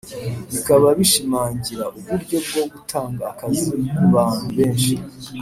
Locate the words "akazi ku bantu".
3.31-4.47